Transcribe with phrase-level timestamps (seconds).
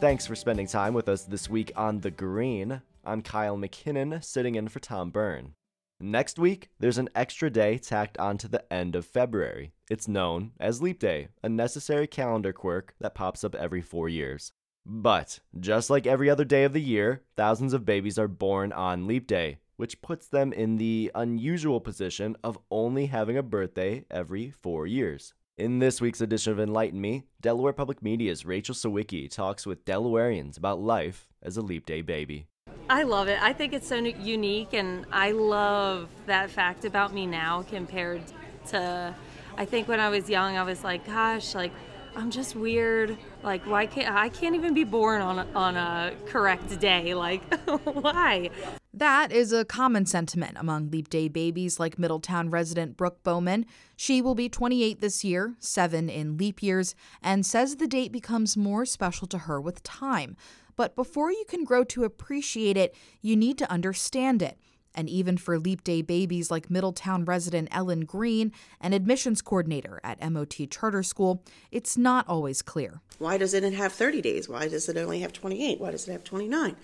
[0.00, 2.80] Thanks for spending time with us this week on The Green.
[3.04, 5.52] I'm Kyle McKinnon, sitting in for Tom Byrne.
[6.00, 9.72] Next week, there's an extra day tacked on to the end of February.
[9.90, 14.52] It's known as Leap Day, a necessary calendar quirk that pops up every four years.
[14.86, 19.06] But, just like every other day of the year, thousands of babies are born on
[19.06, 24.50] Leap Day, which puts them in the unusual position of only having a birthday every
[24.50, 25.34] four years.
[25.60, 30.56] In this week's edition of Enlighten Me, Delaware Public Media's Rachel Sawicki talks with Delawareans
[30.56, 32.46] about life as a Leap Day baby.
[32.88, 33.42] I love it.
[33.42, 38.22] I think it's so unique, and I love that fact about me now compared
[38.68, 39.14] to.
[39.58, 41.72] I think when I was young, I was like, gosh, like
[42.16, 43.16] I'm just weird.
[43.42, 47.14] Like, why can't I can't even be born on a, on a correct day?
[47.14, 47.42] Like,
[47.84, 48.50] why?
[48.92, 53.66] That is a common sentiment among Leap Day babies like Middletown resident Brooke Bowman.
[53.96, 58.56] She will be 28 this year, seven in leap years, and says the date becomes
[58.56, 60.36] more special to her with time.
[60.74, 64.58] But before you can grow to appreciate it, you need to understand it.
[64.94, 70.30] And even for Leap Day babies like Middletown resident Ellen Green, an admissions coordinator at
[70.30, 73.00] MOT Charter School, it's not always clear.
[73.18, 74.48] Why does it have 30 days?
[74.48, 75.80] Why does it only have 28?
[75.80, 76.76] Why does it have 29?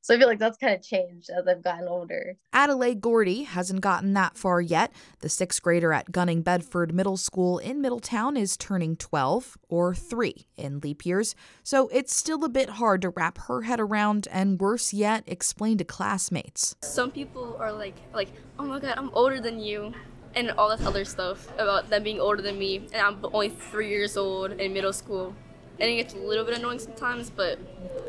[0.00, 2.36] so I feel like that's kind of changed as I've gotten older.
[2.52, 4.92] Adelaide Gordy hasn't gotten that far yet.
[5.20, 10.48] The sixth grader at Gunning Bedford Middle School in Middletown is turning 12 or 3
[10.56, 14.60] in leap years, so it's still a bit hard to wrap her head around and
[14.60, 16.74] worse yet, explain to classmates.
[16.82, 19.94] Some people are like like, "Oh my god, I'm older than you."
[20.36, 23.88] And all this other stuff about them being older than me, and I'm only three
[23.88, 25.34] years old in middle school.
[25.78, 27.58] And it gets a little bit annoying sometimes, but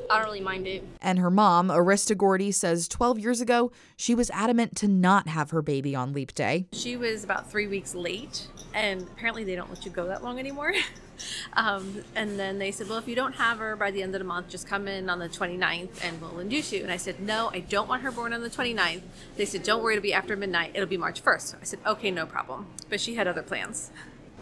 [0.09, 0.83] I don't really mind it.
[1.01, 5.51] And her mom, Arista Gordy, says 12 years ago, she was adamant to not have
[5.51, 6.67] her baby on leap day.
[6.71, 10.39] She was about three weeks late, and apparently they don't let you go that long
[10.39, 10.73] anymore.
[11.53, 14.19] um, and then they said, well, if you don't have her by the end of
[14.19, 16.83] the month, just come in on the 29th and we'll induce you.
[16.83, 19.01] And I said, no, I don't want her born on the 29th.
[19.37, 20.71] They said, don't worry, it'll be after midnight.
[20.73, 21.55] It'll be March 1st.
[21.61, 22.67] I said, okay, no problem.
[22.89, 23.91] But she had other plans.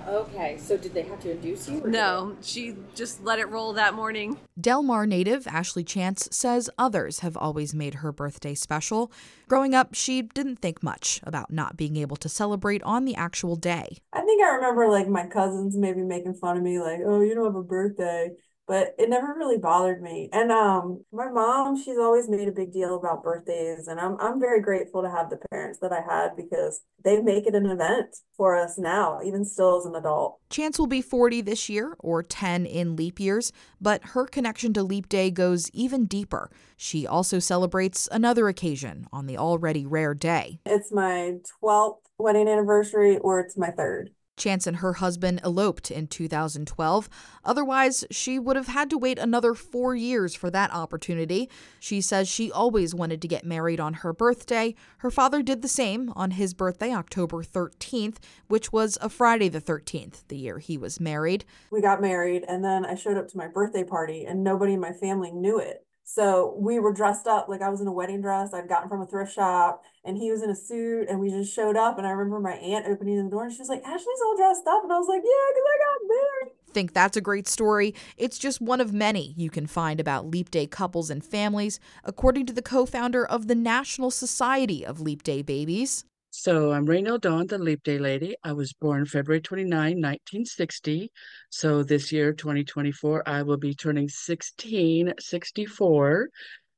[0.07, 1.81] Okay, so did they have to induce you?
[1.85, 4.37] No, she just let it roll that morning.
[4.59, 9.11] Delmar native Ashley Chance says others have always made her birthday special.
[9.47, 13.55] Growing up, she didn't think much about not being able to celebrate on the actual
[13.55, 13.97] day.
[14.11, 17.33] I think I remember like my cousins maybe making fun of me, like, oh, you
[17.33, 18.31] don't have a birthday
[18.67, 20.29] but it never really bothered me.
[20.31, 24.39] And um my mom, she's always made a big deal about birthdays and I'm I'm
[24.39, 28.15] very grateful to have the parents that I had because they make it an event
[28.37, 30.39] for us now, even still as an adult.
[30.49, 34.83] Chance will be 40 this year or 10 in leap years, but her connection to
[34.83, 36.49] leap day goes even deeper.
[36.77, 40.59] She also celebrates another occasion on the already rare day.
[40.65, 44.11] It's my 12th wedding anniversary or it's my third.
[44.35, 47.09] Chance and her husband eloped in 2012.
[47.45, 51.49] Otherwise, she would have had to wait another four years for that opportunity.
[51.79, 54.75] She says she always wanted to get married on her birthday.
[54.97, 59.61] Her father did the same on his birthday, October 13th, which was a Friday the
[59.61, 61.45] 13th, the year he was married.
[61.71, 64.79] We got married, and then I showed up to my birthday party, and nobody in
[64.79, 65.85] my family knew it.
[66.03, 69.01] So we were dressed up like I was in a wedding dress I'd gotten from
[69.01, 71.97] a thrift shop, and he was in a suit, and we just showed up.
[71.97, 74.67] And I remember my aunt opening the door, and she was like, "Ashley's all dressed
[74.67, 77.93] up," and I was like, "Yeah, because I got married." Think that's a great story?
[78.17, 82.47] It's just one of many you can find about Leap Day couples and families, according
[82.47, 86.03] to the co-founder of the National Society of Leap Day Babies.
[86.35, 88.35] So I'm Raenell Dawn, the Leap Day lady.
[88.43, 91.11] I was born February 29, 1960.
[91.51, 96.29] So this year, 2024, I will be turning 16, 64.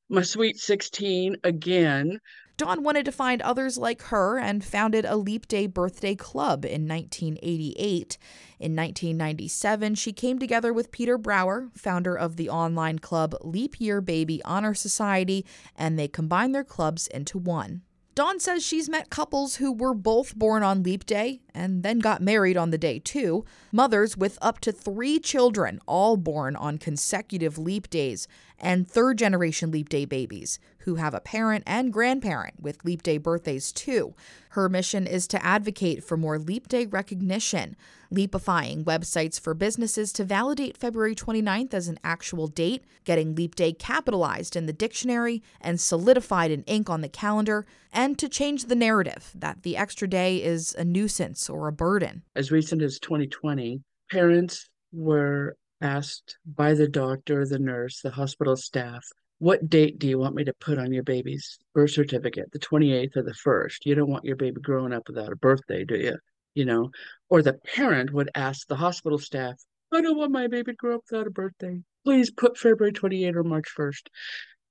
[0.09, 2.19] My sweet 16 again.
[2.57, 6.85] Dawn wanted to find others like her and founded a Leap Day Birthday Club in
[6.85, 8.17] 1988.
[8.59, 14.01] In 1997, she came together with Peter Brouwer, founder of the online club Leap Year
[14.01, 15.45] Baby Honor Society,
[15.77, 17.83] and they combined their clubs into one.
[18.15, 22.21] Dawn says she's met couples who were both born on Leap Day and then got
[22.21, 23.45] married on the day too.
[23.71, 28.27] Mothers with up to three children, all born on consecutive Leap Days,
[28.59, 33.17] and third generation Leap Day babies who have a parent and grandparent with Leap Day
[33.17, 34.13] birthdays too.
[34.49, 37.75] Her mission is to advocate for more Leap Day recognition,
[38.13, 43.73] leapifying websites for businesses to validate February 29th as an actual date, getting Leap Day
[43.73, 48.75] capitalized in the dictionary and solidified in ink on the calendar, and to change the
[48.75, 52.23] narrative that the extra day is a nuisance or a burden.
[52.35, 53.81] As recent as 2020,
[54.11, 59.05] parents were asked by the doctor, the nurse, the hospital staff
[59.39, 62.51] what date do you want me to put on your baby's birth certificate?
[62.51, 65.83] The 28th or the 1st you don't want your baby growing up without a birthday
[65.83, 66.17] do you?
[66.53, 66.91] You know?
[67.29, 69.55] Or the parent would ask the hospital staff
[69.91, 71.81] i don't want my baby to grow up without a birthday.
[72.05, 74.07] Please put february 28th or march 1st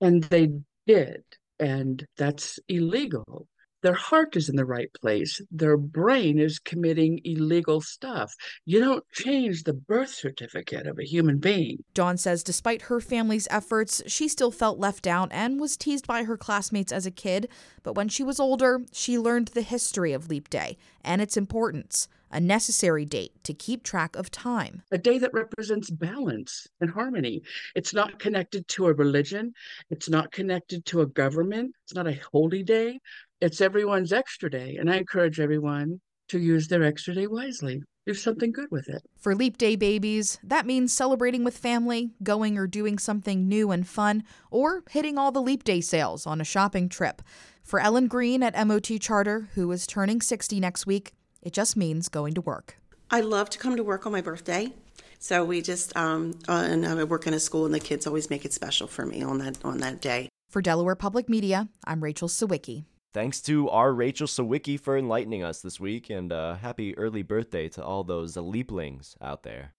[0.01, 0.51] and they
[0.87, 1.23] did.
[1.61, 3.47] And that's illegal
[3.85, 5.43] their heart is in the right place.
[5.51, 8.35] Their brain is committing illegal stuff.
[8.65, 11.85] You don't change the birth certificate of a human being.
[11.93, 16.25] Dawn says despite her family's efforts, she still felt left out and was teased by
[16.25, 17.47] her classmates as a kid.
[17.83, 22.09] But when she was older, she learned the history of Leap Day and its importance
[22.35, 24.83] a necessary date to keep track of time.
[24.91, 27.43] A day that represents balance and harmony.
[27.77, 29.53] It's not connected to a religion,
[29.89, 32.99] it's not connected to a government, it's not a holy day.
[33.45, 34.79] It's everyone's extra day.
[34.81, 37.83] And I encourage everyone to use their extra day wisely.
[38.07, 39.03] Do something good with it.
[39.19, 43.87] For Leap Day babies, that means celebrating with family, going or doing something new and
[43.87, 47.21] fun, or hitting all the Leap Day sales on a shopping trip.
[47.63, 51.13] For Ellen Green at MOT Charter, who is turning 60 next week,
[51.43, 52.79] it just means going to work.
[53.11, 54.73] I love to come to work on my birthday.
[55.19, 58.31] So we just um, uh, and I work in a school, and the kids always
[58.31, 60.31] make it special for me on that on that day.
[60.49, 62.85] For Delaware Public Media, I'm Rachel Sawicki.
[63.15, 67.69] Thanks to our Rachel Sawicki for enlightening us this week, and uh, happy early birthday
[67.69, 69.73] to all those leaplings out there.